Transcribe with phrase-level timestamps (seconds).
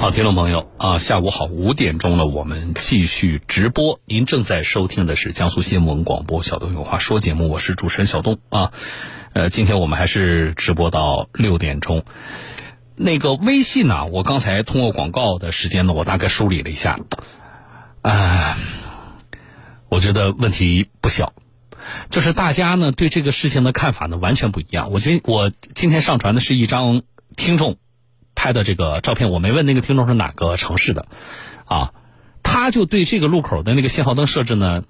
[0.00, 4.00] 好，听众朋友啊，下午好，五点钟了，我们继续直播。
[4.06, 8.72] 您正在收听的是江苏新闻广播小东有话说节目，我是主持人小东啊。
[9.34, 12.02] 呃，今天我们还是直播到六点钟。
[12.96, 16.98] 那个微信呢，我刚才通过广告的时间呢，我大概梳理了一下，
[18.00, 18.56] 啊，
[19.90, 21.34] 我觉得问题不小，
[22.08, 24.92] 就是大家呢对这个事情的看法呢完全不一样。
[24.92, 27.02] 我今我今天上传的是一张
[27.36, 27.76] 听众。
[28.40, 31.06] 拍的这个照片，我没问那个听众是哪个城市的，
[31.66, 31.92] 啊，
[32.42, 34.82] 他就对这个路口的那个信号灯设置呢，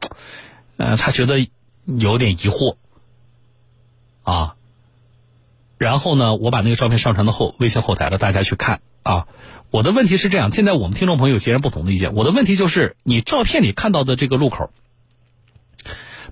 [0.77, 1.49] 呃，他觉得
[1.85, 2.77] 有点疑惑，
[4.23, 4.55] 啊，
[5.79, 9.27] 然后呢，我把那个照片上传到后微信后台了，大家去看啊。
[9.73, 14.71] 我的问题是这样，现在我们听众朋友截然不同的意见，我的问题就是你照片里看到的这个路口。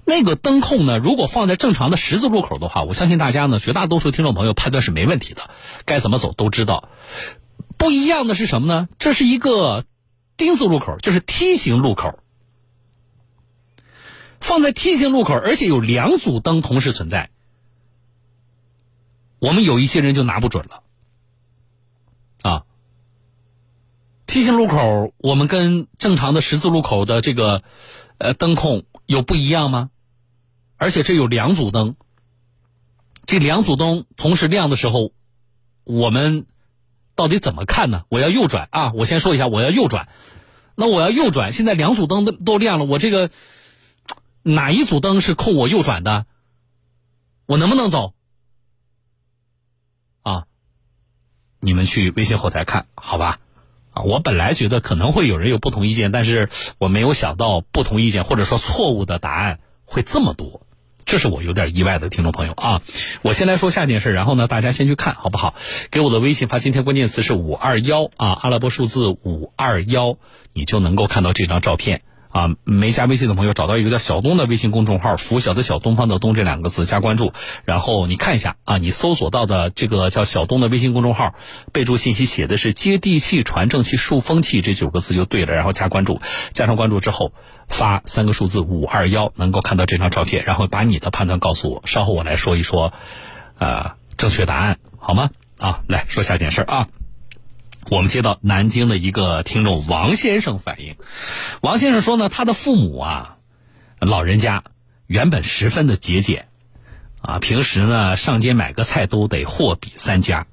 [0.09, 0.99] 那个灯控呢？
[0.99, 5.51] 如果放在正常的十字路口的话，我相信大家呢，绝大多数听众朋友判断是没问题的，
[5.85, 6.89] 该怎么走都知道。
[7.77, 8.89] 不一样的是什么呢？
[8.99, 9.85] 这是一个
[10.39, 12.21] 丁字路口，就是梯形路口，
[14.41, 17.29] 放在梯形路口，而且有两组灯同时存在，
[19.39, 20.83] 我们有一些人就拿不准了。
[22.41, 22.65] 啊，
[24.27, 27.63] 梯形路口，我们跟正常的十字路口的这个
[28.17, 29.91] 呃灯控有不一样吗？
[30.79, 31.97] 而且这有两组灯，
[33.25, 35.13] 这两组灯同时亮的时候，
[35.85, 36.47] 我们
[37.15, 38.05] 到底怎么看呢？
[38.09, 38.93] 我要右转啊！
[38.95, 40.09] 我先说一下，我要右转。
[40.77, 43.31] 那我要右转，现在两组灯都都亮了，我这个
[44.43, 46.27] 哪一组灯是控我右转的？
[47.47, 48.15] 我能不能走？
[50.23, 50.47] 啊！
[51.59, 53.41] 你们去微信后台看好吧？
[53.91, 60.68] 啊，我本来觉得可能会有人有不同意见，但是我没有想到不同意见或者说错误的答案会这么多。
[61.09, 62.83] 这是我有点意外的听众朋友啊！
[63.23, 65.55] 我先来说下件事，然后呢，大家先去看好不好？
[65.91, 70.19] 给我的微信发今天关键词是五二幺啊，阿拉伯数字五二幺，
[70.53, 72.03] 你就能够看到这张照片。
[72.31, 77.33] 啊，没加微信的朋友找到一个叫小东的微信公众号，拂晓的小东方的东这两个字加关注，
[77.65, 81.35] 然后你看一下啊，你搜索到的这个叫小东的微信公众号，
[81.73, 86.21] 备注信息写的是接地气、传正气、树风气这九个字就对了，然后加关注，
[86.53, 87.33] 加上关注之后
[87.67, 92.93] 发三个数字五二幺，能够看到这张照片，然后把你的判断告诉我，稍后我来说一说，
[93.59, 95.31] 呃，正确答案好吗？
[95.59, 96.89] 啊，来说下件事儿啊。
[97.91, 100.97] 我们接到南京的一个听众王先生反映，
[101.63, 103.39] 王先生说呢，他的父母啊，
[103.99, 104.63] 老人家
[105.07, 106.49] 原本十分的节俭，
[107.23, 110.47] 啊，平时呢上街买个菜都得货比三家，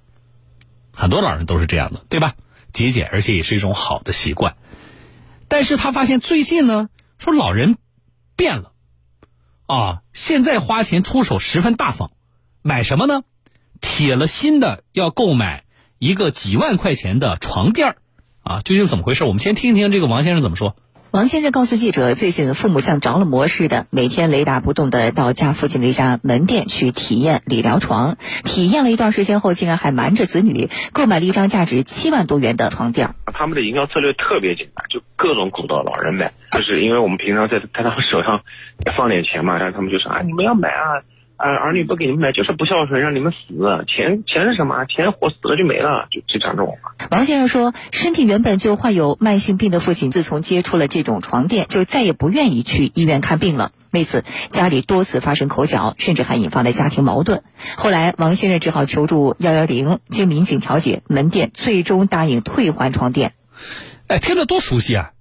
[0.94, 2.36] 很多老人都是这样的，对吧？
[2.72, 4.56] 节俭而且也是一种好的习惯，
[5.50, 7.78] 但是他发现最近呢，说老人
[8.38, 8.72] 变了，
[9.66, 12.12] 啊，现在花钱出手十分大方，
[12.62, 13.24] 买什么呢？
[13.82, 15.65] 铁了心的要购买。
[16.00, 17.96] 一个几万块钱的床垫儿，
[18.44, 19.24] 啊，究竟怎么回事？
[19.24, 20.76] 我们先听一听这个王先生怎么说。
[21.12, 28.18] 王先生告诉记者，最近父母像着了魔似的，每天雷打不动的到家附近的一家门店去体验理疗床。
[28.44, 33.16] 体验了一段时间后，竟然还瞒着子女购买了一张价值七万多元的床垫。
[33.34, 38.42] 他们的营销策略特别简单，就各种鼓捣老人买，就是因为我们平常在在他们手上
[38.98, 41.00] 放点钱嘛，然后他们就说啊，你们要买啊。
[41.38, 43.86] 啊，儿女不给你们买就是不孝顺，让你们死。
[43.88, 44.86] 钱钱是什么？
[44.86, 46.96] 钱活死了就没了，就就讲这种话。
[47.12, 53.72] 王先生说，身体原本就患有慢性病的父亲，自从接触了这种床垫，就再也不愿意去医院看病了。
[53.92, 57.44] 为此，家里多次发生口角，甚至还引发了家庭矛盾。
[57.76, 63.34] 后来，王先生只好求助幺幺零，经民警调解，门店最终答应退还床垫。
[64.08, 65.12] 哎，听着多熟悉啊！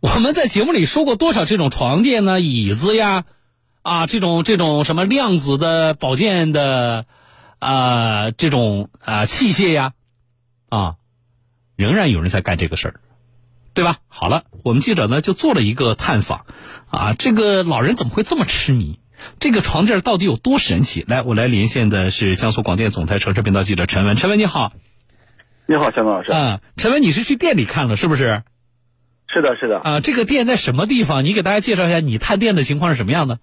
[0.00, 2.40] 我们在节目里说过多少这种床垫呢？
[2.40, 3.24] 椅子呀。
[3.88, 7.06] 啊，这种这种什么量子的保健的
[7.58, 9.92] 啊，这种啊器械呀，
[10.68, 10.96] 啊，
[11.74, 13.00] 仍然有人在干这个事儿，
[13.72, 13.96] 对吧？
[14.08, 16.44] 好了，我们记者呢就做了一个探访，
[16.90, 19.00] 啊，这个老人怎么会这么痴迷？
[19.40, 21.04] 这个床垫到底有多神奇？
[21.08, 24.72] 来，我来连线的是江苏广电总台城市频道记者陈文，陈文你好，
[25.66, 26.30] 你好，小东老师。
[26.30, 28.42] 啊，陈文，你是去店里看了是不是？
[29.32, 29.80] 是的，是的。
[29.80, 31.24] 啊，这个店在什么地方？
[31.24, 33.38] 你给大家介绍一下，你探店的情况是什么样的？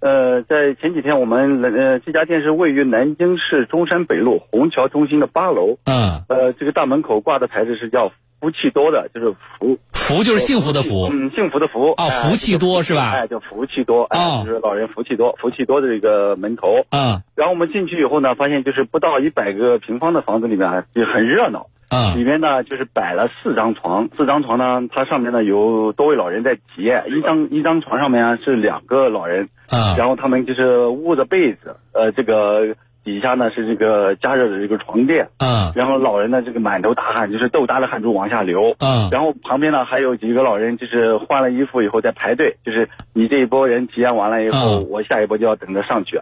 [0.00, 5.76] 呃，在前几天，我们呃这家店是位于南京市中山北路虹桥中心的八楼。
[5.84, 6.22] 嗯。
[6.28, 11.08] 呃，这个大门口挂的牌子是叫“福气多”的，就是福福就是幸福的福。
[11.10, 11.90] 嗯，幸福的福。
[11.96, 13.10] 哦，福气多是吧？
[13.10, 14.04] 哎，叫福气多。
[14.04, 14.44] 哦。
[14.46, 16.84] 就是老人福气多，福气多的这个门头。
[16.90, 17.20] 嗯。
[17.34, 21.66] 然后我们进去以后呢，发现就是不到一百个平方的房子里面就很热闹。
[21.90, 32.76] 嗯，里面呢就是摆了四张床，四张床呢，它上面呢有多位老人在体验，一张一张床上面是两个老人，啊，然后他们就是捂着被子，呃，这个
[33.08, 38.76] 底下呢是这个加热的这个床垫，嗯然后老人呢这个满头大汗，就是豆大的汗珠往下流。
[38.80, 46.18] 嗯然后旁边呢还有几个老人，就是换了衣服以后在排队，就是你这一波人体验完了以后，嗯我下一波就要等着上去。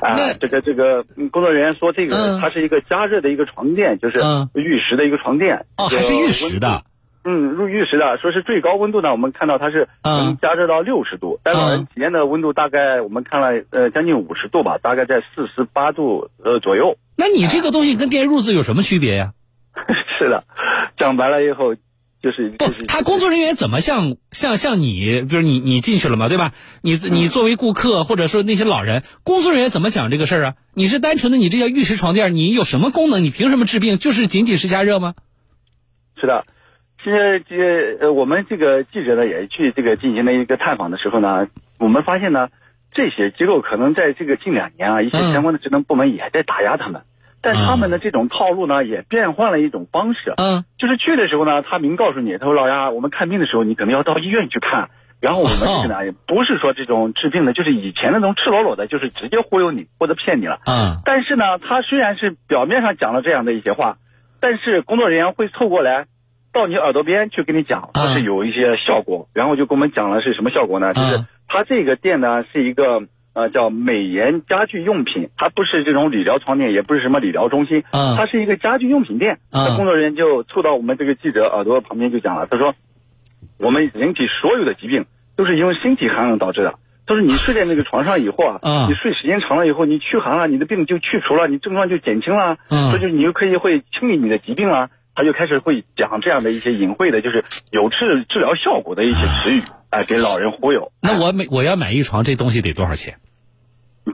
[0.00, 5.66] 啊、那这个这个嗯工作人员说这个、嗯它是一个加热的一个床垫，就是嗯玉石的一个床垫。
[5.76, 6.80] 哦，还是玉石的。
[7.22, 16.96] 嗯，入玉石的，说是最高温度呢，我们看到它是嗯能加热到六十度，但老人嗯体验的温度大概我们看了呃将近五十度吧，大概在四十八度呃左右。
[17.16, 19.32] 那你这个东西跟电褥子有什么区别呀？
[20.18, 20.44] 是的，
[20.98, 26.52] 讲白了以后就是不就是，他工作人员怎么像像像你，比如你你进去了嘛，对吧？
[26.82, 30.54] 你你作为顾客或者说那些老人，工作人员怎么讲这个事儿啊？
[30.74, 33.22] 你是单纯的你这叫玉石床垫，你有什么功能？
[33.22, 33.98] 你凭什么治病？
[33.98, 35.14] 就是仅仅是加热吗？
[36.20, 36.44] 是的，
[37.02, 41.48] 现在这个呃，我们这个记者呢也去这个进行了一个探访的时候呢，
[41.78, 42.48] 我们发现呢，
[42.92, 47.02] 这些机构可能在这个近两年啊，一些嗯相关的职能部门也在打压他们，
[47.40, 50.64] 但他们的这种套路呢，也变换了一种方式，嗯。
[50.78, 54.90] 就是去的时候呢，他明告诉你，他说老丫，我们看病的时候你可能要到医院去看。
[55.20, 60.60] 然后我们这个呢，也不是说这种治病的，就是以前那种赤裸裸的，就是直接忽悠你或者骗你了。
[60.64, 60.96] 嗯。
[61.04, 63.96] 但是呢，他虽然是表面上讲了这样的一些话，
[64.40, 66.06] 但是工作人员会凑过来，
[66.52, 70.92] 到你耳朵边去跟你讲，它是有一些效果，然后就跟我们讲了是什么效果呢？
[70.94, 73.02] 就是嗯它这个店呢是一个
[73.34, 79.38] 呃叫美颜家具用品，它不是这种理疗床垫，也不是什么理疗中心，嗯它是一个家具用品店。
[79.50, 82.74] 嗯工作人员就凑到我们这个记者耳朵旁边就讲了，他说，
[83.58, 85.06] 我们人体所有的疾病
[85.36, 86.74] 都是因为身体寒冷导致的。
[87.06, 94.88] 他说你睡在那个床上以后啊，嗯你睡时间长了以后，你驱寒了，你的病就去除了，你症状就减轻了，嗯所以就你就可以会清理你的疾病了。
[95.20, 100.92] 他就开始会讲这样的一些隐晦的，就是有治治疗效果的一些词语，哎、给老人忽悠。
[101.02, 103.18] 那我买我要买一床，这东西得多少钱？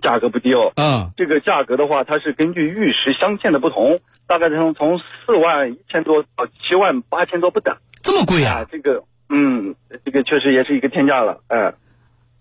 [0.03, 0.73] 价格不低哦。
[0.75, 7.76] 嗯这个价格的话，它是根据玉石镶嵌的不同，大概从从四万一千多到七万八千多不等。
[8.02, 8.67] 这么贵啊？
[8.69, 11.75] 这个嗯，这个确实也是一个天价了，哎、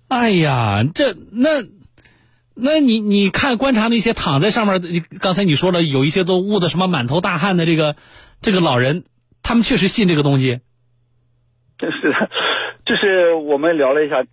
[0.07, 1.61] 哎呀，这那，
[2.55, 4.87] 那你你看观察那些躺在上面的，
[5.19, 7.95] 刚才你说了有一些都捂得什么满头大汗的这个
[8.45, 9.05] 这个老人，
[9.41, 10.59] 他们确实信这个东西。
[11.79, 12.13] 就是
[12.85, 14.23] 就是我们聊了一下，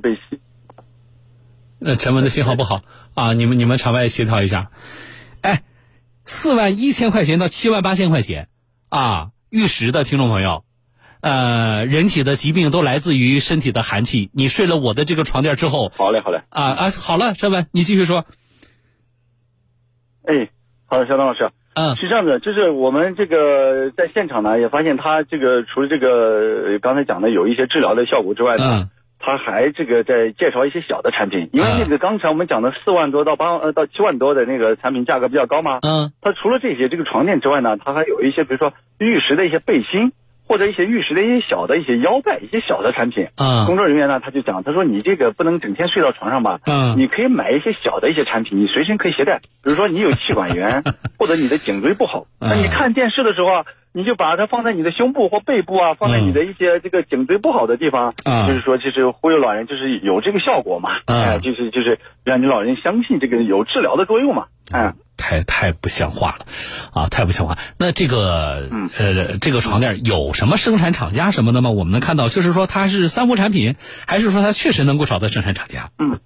[0.00, 0.40] 被吸
[1.80, 2.80] 呃，陈文的信号不好
[3.12, 4.70] 啊，你们你们场外协调一下。
[5.42, 5.64] 哎，
[6.24, 8.48] 四万一千块钱到七万八千块钱
[8.88, 10.64] 啊，玉石的听众朋友，
[11.20, 14.30] 呃，人体的疾病都来自于身体的寒气。
[14.32, 18.24] 你睡了我的这个床垫之后好嘞好嘞，啊啊，好了，陈文，你继续说。
[20.22, 20.48] 哎，
[20.86, 21.50] 好的，肖东老师。
[21.74, 21.94] 嗯。
[21.96, 28.90] 是这样的，就是我们这个在现场呢，也发现他这个除了这个呃刚才讲的有一些治疗的效果之外呢，嗯。
[29.26, 31.80] 他还这个在介绍一些小的产品，因为嗯。
[31.80, 36.12] 那个刚才我们讲的四万多到八呃到七万多的那个产品价格比较高嘛，嗯。
[36.20, 40.12] 它除了这些这个床垫之外呢，他还有一些比如说玉石的一些背心，
[40.46, 43.28] 或者一些玉石的一些小的一些腰带，一些小的产品。
[43.36, 49.38] 嗯工作人员呢，他就讲，他说你这个不能整天睡到床上吧，嗯你可以买一些小的一些产品，你随身可以携带。
[49.62, 50.82] 比如说你有气管炎，
[51.18, 64.94] 或者你的颈椎不好，嗯那你看电视的时候啊，你就把它放在你的胸部或背部啊，放在你的一些这个颈椎不好的地方，嗯就是说就是忽悠老人，就是有这个效果嘛，嗯哎，就是就是让你老人相信这个有治疗的作用嘛，嗯。
[65.16, 66.46] 太太不像话了，
[66.92, 67.56] 啊，太不像话。
[67.78, 71.70] 那这个、嗯呃，这个床垫有什么生产厂家什么的吗？
[71.70, 75.90] 我们能看到，就是说它是三无产品，还是说它确实能够找到生产厂家？
[75.98, 76.18] 嗯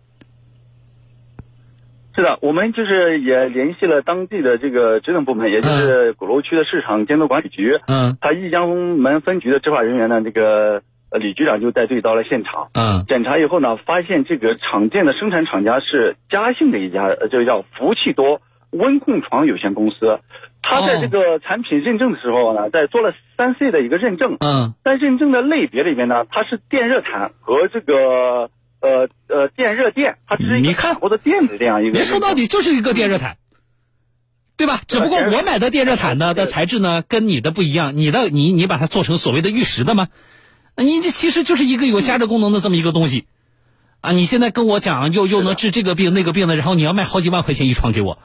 [2.15, 7.79] 是的，我们就是也联系了当地的这个职能部门，也就是鼓楼区的市场监督管理局。
[7.87, 20.21] 嗯他义江门分局的执法人员呢，这个呃李局长就带队到了现场，嗯检查以后呢，发现这个厂店的生产厂家是嘉兴的一家，呃，这个叫福气多温控床有限公司。
[20.63, 32.05] 它在这个产品认证的时候呢，在做了三 C 的一个认证，嗯在认证的类别里面呢，它是电热毯和这个呃呃电热垫，它只是一个你看或者电的这样一个你。
[32.05, 33.37] 说到底就是一个电热毯，
[34.57, 34.81] 对吧？
[34.87, 40.09] 只不过我买的电热毯呢的材质呢跟你的不一样，你的你你把它做成所谓的玉石的吗？
[40.77, 43.27] 你这其实就是一个有加热功能的这么一个东西，
[44.01, 44.13] 啊！
[44.13, 48.19] 你现在跟我讲又又能治这个病那个病的，然后你要卖好几万块钱一床给我，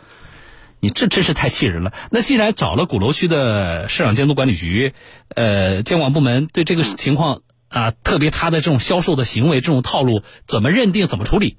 [0.83, 1.93] 你这真是太气人了。
[2.11, 4.91] 那既然找了鼓楼区的市场监督管理局，
[5.33, 11.55] 呃，监管部门对这个情况啊，特别他的这种销售的行为、这种套路，怎么认定、怎么处理？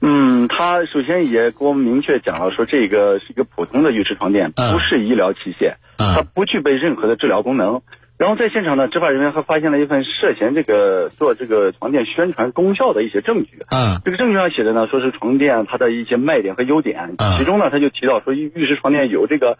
[0.00, 7.82] 嗯，他首先也给我们明确讲了，说这个是一个普通的浴室床垫，嗯不是医疗器械，嗯它不具备任何的治疗功能。
[8.18, 13.64] 然后在现场呢，执法人员还发现了一份涉嫌这个做这个床垫宣传功效的一些证据。
[13.70, 19.58] 嗯这个证据上写的呢，说是床垫它的一些卖点和优点，嗯其中呢，他就提到说玉玉石床垫有这个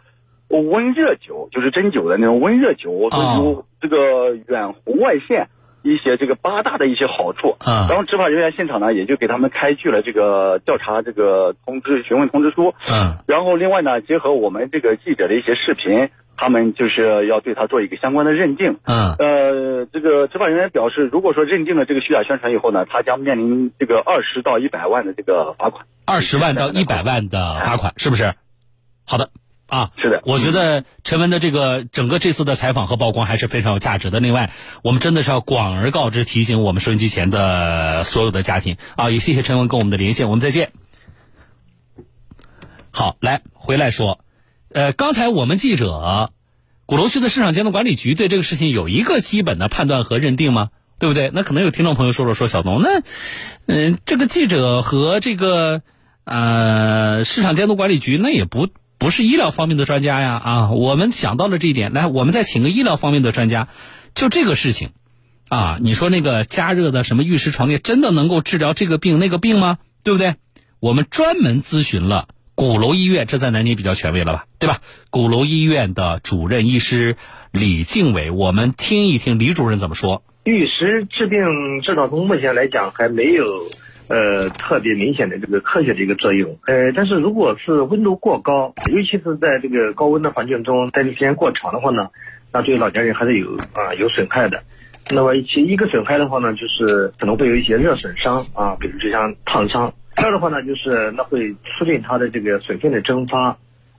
[0.49, 5.49] 温热灸，就是针灸的那种温热灸，说哦有这个远红外线
[5.83, 7.57] 一些这个八大的一些好处。
[7.67, 12.75] 嗯然后执法人员现场呢，也就给他们开具了这个调查这个通知询问通知书。
[12.89, 16.11] 嗯然后另外呢，结合我们这个记者的一些视频，
[16.43, 18.79] 他们就是要对他做一个相关的认定。
[18.83, 25.87] 嗯呃，这个执法人员表示，如果说认定了这个虚假宣传以后呢，他将面临这个二十到一百万的这个罚款。
[26.05, 28.35] 二十万到一百万的罚款，是不是？
[29.07, 29.31] 好的
[29.69, 34.19] 啊，是的，我觉得陈文的这个整个这次的采访和曝光还是非常有价值的。
[34.19, 34.51] 另外，
[34.83, 39.11] 我们真的是要广而告之，提醒我们收音机前的所有的家庭啊！
[39.11, 40.73] 也谢谢陈文跟我们的连线，我们再见。
[42.91, 44.19] 好，来回来说，
[44.75, 46.33] 呃，刚才我们记者
[46.87, 50.71] 鼓楼区的市场监督管理局对这个事情有一个基本的判断和认定吗？
[50.99, 51.31] 对不对？
[51.35, 53.03] 那可能有听众朋友说了，说小东，那
[53.67, 55.83] 嗯、这个记者和这个
[56.25, 63.69] 呃市场监督管理局那也不不是医疗方面的专家呀啊，我们想到了这一点，来，我们再请个医疗方面的专家，
[64.15, 64.93] 就这个事情
[65.49, 69.79] 啊，你说那个加热的什么玉石床垫真的能够治疗这个病那个病吗？
[70.03, 70.37] 对不对？
[70.81, 74.77] 我们专门咨询了鼓楼医院，这在南京比较权威了吧，对吧？
[75.11, 77.17] 鼓楼医院的主任医师
[77.51, 80.23] 李敬伟，我们听一听李主任怎么说。
[80.45, 83.45] 玉石治病治到从目前来讲还没有
[84.09, 86.59] 呃特别明显的这个科学的一个作用。
[86.67, 92.11] 呃，但是如果是温度过高，尤其是在这个高温的环境中待的时间过长的话呢，
[92.53, 94.63] 那对老年人还是有啊、有损害的。
[95.11, 99.95] 那么其一个损害的话呢，就是可能会有一些热损伤啊，比如就像烫伤。
[100.17, 103.59] 第二的话呢，就是那会促进它的这个水分的蒸发。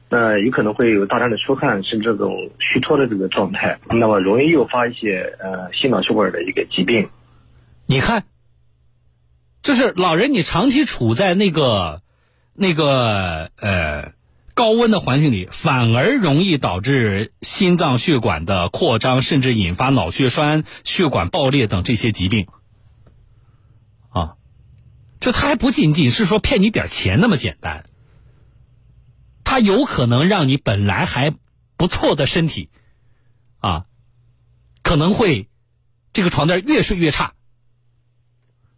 [0.09, 7.09] 呃，有可能会有大量的出汗，甚至这种虚脱的这个状态，那么容易诱发一些呃心脑血管的一个疾病。
[7.87, 8.23] 你看，
[9.63, 12.03] 就是老人，你长期处在那个
[12.53, 14.11] 那个呃
[14.53, 22.45] 高温的环境里，反而容易导致心脏血管的扩张，甚至引发脑血栓、血管爆裂等这些疾病。
[25.23, 27.85] 就它还不仅仅是说骗你点钱那么简单，
[29.45, 31.33] 它有可能让你本来还
[31.77, 32.69] 不错的身体，
[33.59, 33.85] 啊，
[34.83, 35.47] 可能会
[36.11, 37.35] 这个床垫越睡越差。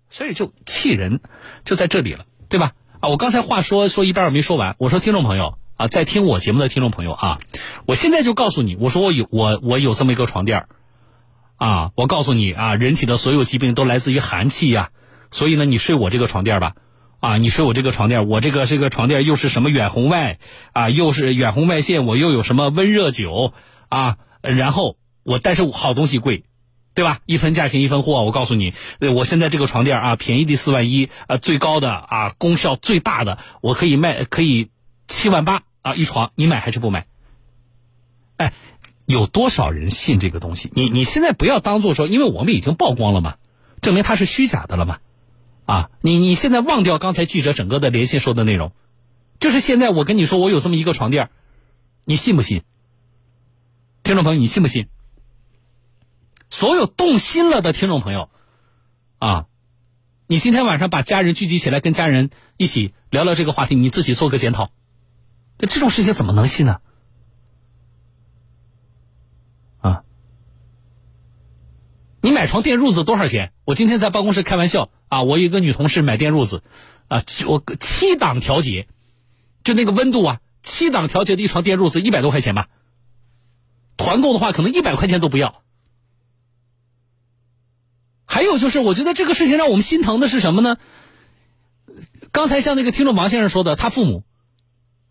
[0.08, 1.20] 所以就气人，
[1.64, 2.74] 就在这里了，对吧？
[3.00, 7.40] 啊，我刚才话说说一半儿没说完，我说听众朋友啊，在听我节目的听众朋友啊，
[7.88, 10.68] 我现在就告诉你，我说我有我我有这么一个床垫
[11.56, 14.92] 啊，我告诉你啊，人体的所有疾病都来自于寒气呀、
[15.32, 16.76] 所以呢，你睡我这个床垫吧，
[17.20, 20.40] 啊，你睡我这个床垫，我这个这个床垫又是什么远红外
[20.74, 23.54] 啊，又是远红外线，我又有什么温热灸
[23.90, 26.44] 啊，然后我但是好东西贵，
[26.94, 27.20] 对吧？
[27.26, 34.70] 一分价钱一分货，我告诉你，我现在这个床垫啊，便宜的四万一，啊，最高的啊，功效最大的，我可以卖，可以
[35.08, 37.08] 七万八啊一床，你买还是不买？
[38.38, 38.54] 哎，
[39.06, 40.72] 有多少人信这个东西？
[40.74, 43.36] 你你现在不要当做说，因为我们已经曝光了嘛，
[43.82, 45.00] 证明它是虚假的了嘛，
[45.66, 48.72] 啊，你你现在忘掉刚才记者整个的连线说的内容，
[49.40, 51.30] 就是现在我跟你说我有这么一个床垫，
[52.04, 52.64] 你信不信？
[54.04, 54.88] 听众朋友，你信不信？
[56.48, 58.30] 所有动心了的听众朋友，
[59.18, 59.48] 啊，
[60.28, 64.70] 你今天晚上把家人聚集起来，跟家人一起聊聊这个话题，你自己做个检讨。
[65.58, 66.82] 那这种事情怎么能信呢？
[72.26, 73.54] 你买床垫褥子多少钱？
[73.66, 76.64] 我今天在办公室开玩笑啊，我有一个女同事买垫褥子，
[77.08, 78.88] 啊，我七档调节，
[79.64, 82.68] 就那个温度啊，七档调节的一床垫褥子一百多块钱吧。
[83.96, 85.62] 团购的话，可能一百块钱都不要。
[88.26, 90.78] 还有就是，我觉得这个事情让我们心疼的是什么呢？
[92.32, 94.24] 刚才像那个听众王先生说的，他父母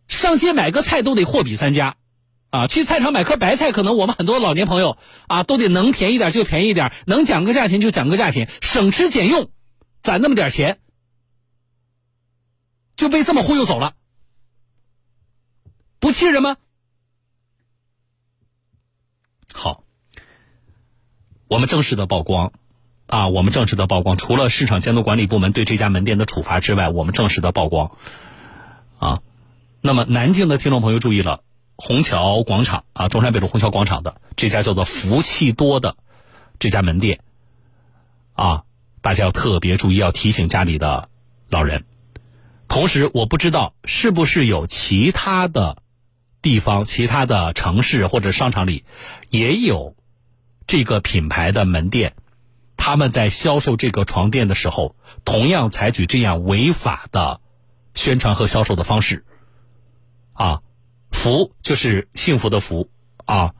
[0.08, 1.94] 上街买个菜都得货比三家，
[2.54, 4.96] 啊，去菜场买颗白菜，可能我们很多老年朋友
[5.26, 9.50] 啊都得能便宜点就便宜点，能讲个价钱就讲个价钱，省吃俭用，
[10.02, 10.78] 攒那么点钱，
[12.94, 13.94] 就被这么忽悠走了，
[15.98, 16.56] 不气人吗？
[19.52, 19.82] 好，
[21.48, 22.52] 我们正式的曝光。
[23.06, 27.96] 啊，我们正式的曝光，除了市场监督管理部门对这家门店的处罚之外，我们正式的曝光。
[29.00, 29.22] 啊，
[29.80, 31.42] 那么南京的听众朋友注意了，
[31.76, 35.96] 虹桥广场啊，中山北路虹桥广场的这家叫做福气多的
[36.58, 37.20] 这家门店，
[38.32, 38.64] 啊，
[39.00, 41.08] 大家要特别注意，要提醒家里的
[41.48, 41.84] 老人。
[42.68, 45.82] 同时，我不知道是不是有其他的
[46.42, 48.84] 地方、其他的城市或者商场里
[49.28, 49.94] 也有
[50.66, 52.14] 这个品牌的门店，
[52.76, 57.40] 他们在销售这个床垫的时候，同样采取这样违法的
[57.94, 59.24] 宣传和销售的方式。
[60.32, 60.62] 啊，
[61.24, 62.90] 福就是幸福的福
[63.24, 63.54] 啊。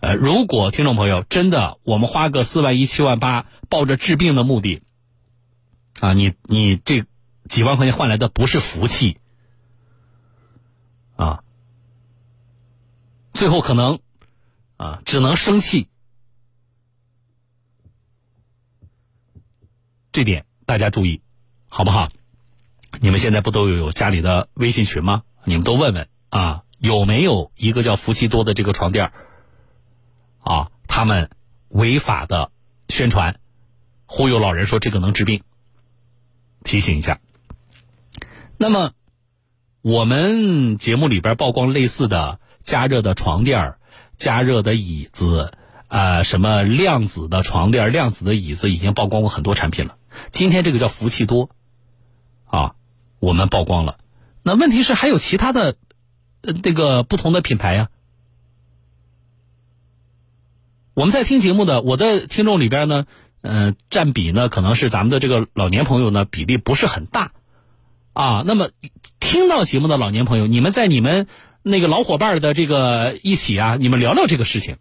[0.00, 4.82] 呃，如果听众朋友真的我们花个四万一七万八，抱着治病的目的，
[6.00, 7.04] 啊，你你这
[7.44, 9.18] 几万块钱换来的不是福气，
[11.16, 11.44] 啊，
[13.34, 14.00] 最后可能
[14.78, 15.88] 啊只能生气，
[20.10, 21.20] 这点大家注意，
[21.68, 22.10] 好不好？
[22.98, 25.22] 你们现在不都有家里的微信群吗？
[25.44, 29.12] 你们都问问啊，有没有一个叫福气多的这个床垫？
[30.40, 31.30] 啊，他们
[31.68, 32.50] 违法的
[32.88, 33.38] 宣传，
[34.06, 35.42] 忽悠老人说这个能治病，
[36.64, 37.20] 提醒一下。
[38.56, 38.92] 那么，
[39.82, 43.74] 我们节目里边曝光类似的加热的床垫
[44.16, 45.52] 加热的椅子，
[45.88, 49.98] 啊，什么量子的床垫量子的椅子，已经曝光过很多产品了。
[50.30, 51.50] 今天这个叫福气多，
[52.46, 52.74] 啊，
[53.18, 53.98] 我们曝光了。
[54.42, 55.76] 那问题是还有其他的，
[56.42, 57.88] 呃，这个不同的品牌呀。
[60.94, 63.06] 我们在听节目的，我的听众里边呢，
[63.42, 67.32] 嗯，占比呢可能是咱们的这个老年朋友呢比例不是很大，
[68.12, 68.70] 啊，那么
[69.18, 71.26] 听到节目的老年朋友，你们在你们
[71.62, 74.76] 那个老伙伴的这个一起啊，你们聊聊这个事情，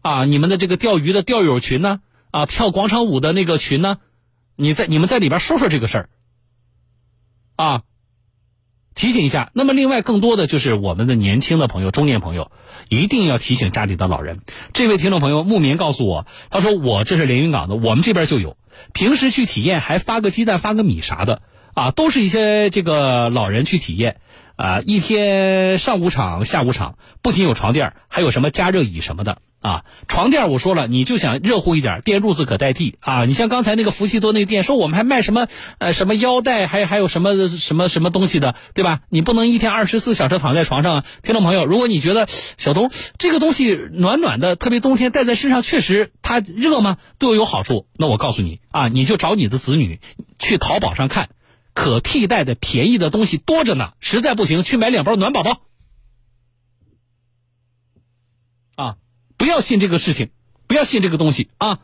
[0.00, 3.98] 啊，你们的这个钓鱼的钓友群呢，啊，跳广场舞的那个群呢，
[4.54, 6.08] 你在你们在里边说说这个事儿，
[7.56, 7.82] 啊。
[8.94, 12.50] 提醒一下，那么另外更多的就是我们的年轻的朋友、中年朋友，
[12.88, 14.40] 一定要提醒家里的老人。
[14.72, 18.56] 这位听众朋友牧棉告诉我，他说我这是连云港的，我们这边就有，
[18.92, 21.40] 平时去体验还发个鸡蛋、发个米啥的，
[21.74, 24.18] 啊，都是一些这个老人去体验，
[24.56, 29.38] 啊，一天上午场、下午场，不仅有床垫，还有什么加热椅什么的。
[29.62, 33.24] 啊，床垫我说了，你就想热乎一点，电褥子可代替啊。
[33.26, 35.46] 你像刚才那个福气多那个店，说我们还卖什么
[35.78, 39.02] 呃什么腰带，还还有什么什么什么东西的，对吧？
[39.08, 41.04] 你不能一天二十四小时躺在床上啊。
[41.22, 42.26] 听众朋友，如果你觉得
[42.56, 46.96] 小东这个东西暖暖的，特别冬天戴在身上确实它热吗？
[47.18, 50.00] 对我有好处，那我告诉你啊，你就找你的子女
[50.40, 51.28] 去淘宝上看，
[51.72, 53.90] 可替代的便宜的东西多着呢。
[54.00, 55.60] 实在不行，去买两包暖宝宝。
[59.42, 60.30] 不要信这个事情，
[60.68, 61.80] 不要信这个东西啊！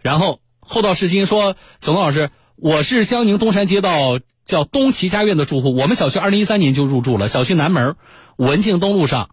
[0.00, 7.96] 然后厚道是金说：“小东老师，我是江宁东山街道叫东齐家苑的住户，我们小区二零一三年就入住了，小区南门
[8.36, 9.30] 文静东路上，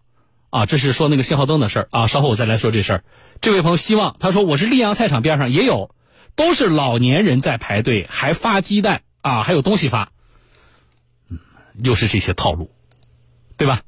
[0.50, 2.08] 啊，这是说那个信号灯的事儿啊。
[2.08, 3.04] 稍后我再来说这事儿。
[3.40, 5.94] 这位朋友希望他说我是溧阳菜场边上也有，
[6.34, 10.10] 都是老年人在排队，还发鸡蛋啊，还有东西发，
[11.28, 11.38] 嗯，
[11.80, 12.72] 又是这些套路，
[13.56, 13.82] 对吧？”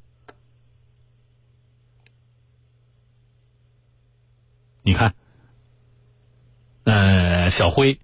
[4.83, 5.15] 你看，
[6.85, 8.01] 呃，小辉，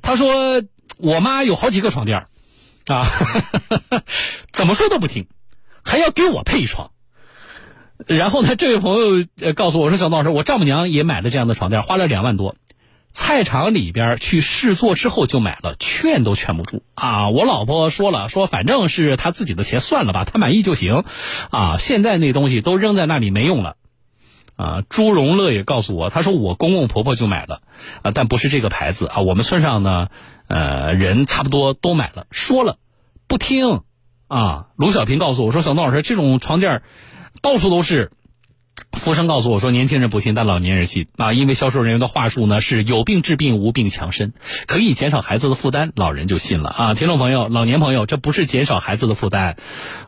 [0.00, 0.62] 他说
[0.98, 2.26] 我妈有好几个床垫
[2.86, 3.06] 啊，
[4.52, 5.26] 怎么说都不听，
[5.84, 6.90] 还要给我配一床。
[8.06, 12.54] 然后呢，这位朋友告诉我说：“小东老师，我丈母娘也买了这样的床垫，花了两万多，
[13.10, 21.02] 菜场里边去试坐之后就买了，劝都劝不住啊。”我老婆说了，说反正是她自己的钱，算了吧，她满意就行
[21.50, 21.78] 啊。
[21.78, 23.76] 现在那东西都扔在那里没用了。
[24.58, 27.62] 啊，朱荣乐也告诉我，他说我公公婆婆就买了，
[28.02, 29.20] 啊，但不是这个牌子啊。
[29.20, 30.08] 我们村上呢，
[30.48, 32.76] 呃，人差不多都买了，说了
[33.26, 33.80] 不听，
[34.26, 34.66] 啊。
[34.76, 36.82] 卢小平告诉我说，小东老师，这种床垫
[37.40, 38.10] 到处都是。
[38.92, 41.32] 福生告诉我说：“年轻人不信，但老年人信啊！
[41.32, 44.34] 因为销售人员的话术呢是有病治病，无病强身，
[44.66, 46.94] 可以减少孩子的负担，老人就信了啊！
[46.94, 49.56] 听众朋友，老年朋友，这不是减少孩子的负担，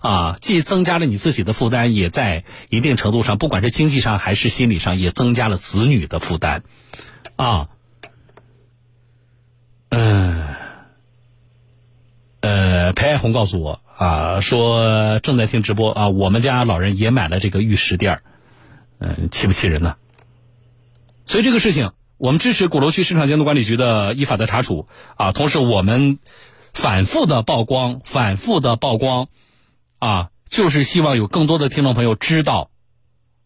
[0.01, 6.63] 啊，既增加了你自己的负担，也在一定程度上，不管是经济上还是心理上，也增加了子女的负担，
[7.37, 7.69] 啊，
[9.91, 10.47] 嗯，
[12.41, 18.23] 呃，裴爱红告诉我啊，说正在听直播啊，我们家老人也买了这个玉石垫儿。”
[19.01, 19.97] 嗯，气不气人呢？
[21.25, 24.87] 所以这个事情，我们支持鼓楼区市场监督管理局的依法的查处
[25.17, 25.33] 啊。
[25.33, 26.19] 同时，我们
[26.73, 29.29] 反复的曝光，反复的曝光，
[29.99, 32.71] 啊，就是希望有更多的听众朋友知道，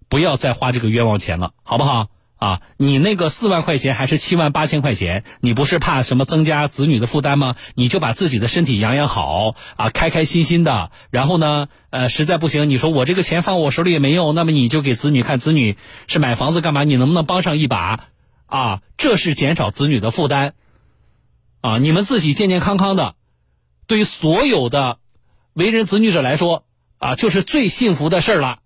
[0.09, 2.09] 不要再花这个冤枉钱了，好不好？
[2.45, 5.25] 啊，你那个四万块钱还是七万八千块钱？
[5.41, 7.57] 你不是怕什么增加子女的负担吗？
[7.75, 10.91] 你就把自己的身体养养好啊，开开心心的。
[11.09, 16.85] 然后呢，呃，实在不行，你说我这个钱放我手里也没用，那么你就给子女看，子女是买房子干嘛？
[16.85, 18.09] 你能不能帮上一把？
[18.45, 20.53] 啊，这是减少子女的负担。
[21.63, 23.15] 啊，你们自己健健康康的，
[23.87, 24.99] 对于所有的
[25.55, 26.67] 为人子女者来说，
[26.99, 28.59] 啊，就是最幸福的事儿了，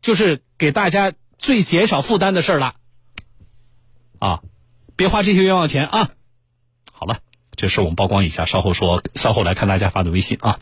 [0.00, 2.74] 就是给大家最减少负担的事儿了。
[4.20, 4.40] 啊，
[4.96, 6.10] 别花这些冤枉钱啊！
[6.92, 7.18] 好了，
[7.56, 10.60] 这事我们曝光一下，稍后说，稍后来看大家发的微信啊。